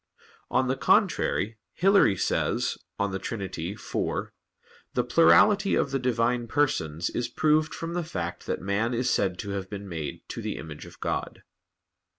On 0.49 0.67
the 0.67 0.75
contrary, 0.75 1.59
Hilary 1.73 2.17
says 2.17 2.75
(De 2.99 3.19
Trin. 3.19 3.39
iv): 3.41 3.93
"The 4.95 5.03
plurality 5.03 5.75
of 5.75 5.91
the 5.91 5.99
Divine 5.99 6.47
Persons 6.47 7.11
is 7.11 7.27
proved 7.29 7.75
from 7.75 7.93
the 7.93 8.03
fact 8.03 8.47
that 8.47 8.61
man 8.61 8.95
is 8.95 9.11
said 9.11 9.37
to 9.37 9.51
have 9.51 9.69
been 9.69 9.87
made 9.87 10.27
to 10.29 10.41
the 10.41 10.57
image 10.57 10.87
of 10.87 10.99
God." 11.01 11.43